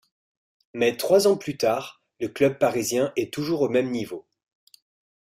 [0.73, 4.25] Mais trois ans plus tard, le club parisien est toujours au même niveau.